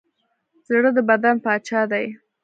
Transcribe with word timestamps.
زړه 0.67 0.89
د 0.97 0.99
بدن 1.09 1.35
پاچا 1.45 1.81
دی. 1.91 2.05